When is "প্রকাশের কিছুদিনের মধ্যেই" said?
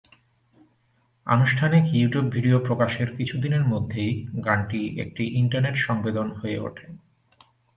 2.67-4.11